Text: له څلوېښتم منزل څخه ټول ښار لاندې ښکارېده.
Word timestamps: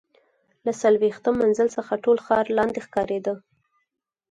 له 0.65 0.71
څلوېښتم 0.81 1.33
منزل 1.41 1.67
څخه 1.77 1.93
ټول 2.03 2.17
ښار 2.25 2.45
لاندې 2.57 2.79
ښکارېده. 2.85 3.33